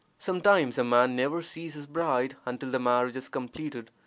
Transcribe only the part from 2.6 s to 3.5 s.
the marriage is